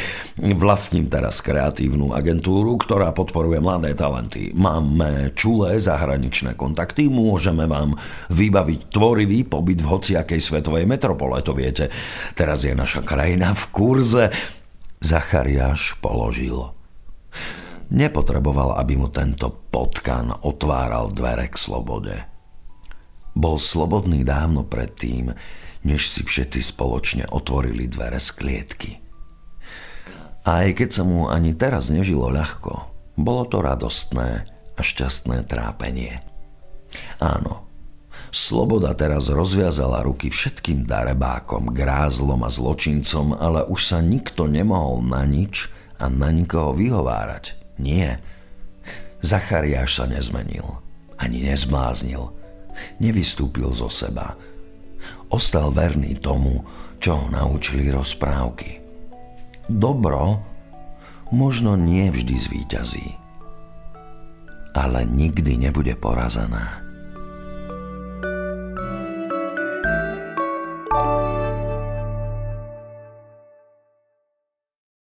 Vlastním 0.57 1.09
teraz 1.09 1.45
kreatívnu 1.45 2.17
agentúru, 2.17 2.77
ktorá 2.81 3.13
podporuje 3.13 3.61
mladé 3.61 3.93
talenty. 3.93 4.49
Máme 4.57 5.37
čulé 5.37 5.77
zahraničné 5.77 6.57
kontakty, 6.57 7.05
môžeme 7.05 7.69
vám 7.69 7.97
vybaviť 8.33 8.89
tvorivý 8.89 9.45
pobyt 9.45 9.85
v 9.85 9.89
hociakej 9.93 10.41
svetovej 10.41 10.89
metropole, 10.89 11.37
to 11.45 11.53
viete. 11.53 11.93
Teraz 12.33 12.65
je 12.65 12.73
naša 12.73 13.05
krajina 13.05 13.53
v 13.53 13.63
kurze. 13.69 14.33
Zachariáš 14.99 15.95
položil. 16.01 16.78
Nepotreboval, 17.89 18.77
aby 18.77 18.93
mu 18.93 19.09
tento 19.09 19.49
potkan 19.73 20.29
otváral 20.45 21.09
dvere 21.09 21.49
k 21.49 21.57
slobode. 21.57 22.15
Bol 23.33 23.57
slobodný 23.57 24.21
dávno 24.21 24.61
predtým, 24.65 25.33
než 25.81 26.11
si 26.11 26.21
všetci 26.21 26.61
spoločne 26.61 27.23
otvorili 27.29 27.89
dvere 27.89 28.21
z 28.21 28.29
klietky. 28.35 28.91
Aj 30.45 30.69
keď 30.69 30.89
sa 30.89 31.03
mu 31.05 31.29
ani 31.29 31.57
teraz 31.57 31.89
nežilo 31.89 32.29
ľahko, 32.29 32.89
bolo 33.17 33.43
to 33.49 33.61
radostné 33.61 34.45
a 34.77 34.81
šťastné 34.81 35.49
trápenie. 35.49 36.21
Áno, 37.21 37.69
Sloboda 38.29 38.93
teraz 38.93 39.25
rozviazala 39.25 40.05
ruky 40.05 40.29
všetkým 40.29 40.85
darebákom, 40.85 41.73
grázlom 41.73 42.45
a 42.45 42.49
zločincom, 42.53 43.33
ale 43.33 43.65
už 43.65 43.81
sa 43.89 44.05
nikto 44.05 44.45
nemohol 44.45 45.01
na 45.01 45.25
nič 45.25 45.65
a 45.99 46.07
na 46.07 46.31
nikoho 46.31 46.71
vyhovárať. 46.73 47.59
Nie. 47.79 48.17
Zachariáš 49.19 49.99
sa 49.99 50.05
nezmenil, 50.07 50.79
ani 51.19 51.43
nezbláznil. 51.43 52.31
Nevystúpil 53.03 53.67
zo 53.75 53.91
seba, 53.91 54.39
ostal 55.27 55.75
verný 55.75 56.15
tomu, 56.15 56.63
čo 57.03 57.19
ho 57.19 57.25
naučili 57.27 57.91
rozprávky. 57.91 58.79
Dobro 59.67 60.39
možno 61.35 61.75
nie 61.75 62.07
vždy 62.07 62.35
zvíťazí, 62.39 63.07
ale 64.71 65.03
nikdy 65.03 65.59
nebude 65.59 65.93
porazená. 65.99 66.88